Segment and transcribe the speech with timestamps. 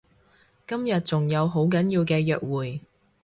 [0.67, 2.81] 今日仲有好緊要嘅約會